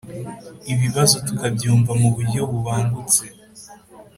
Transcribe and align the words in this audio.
ibibazo 0.73 1.15
tukabyumva 1.25 1.91
mu 2.01 2.09
buryo 2.15 2.41
bubangutse. 2.51 3.23